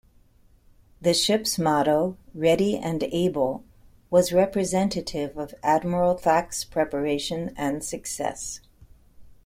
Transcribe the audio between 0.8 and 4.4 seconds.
The ship's motto, "Ready and Able," was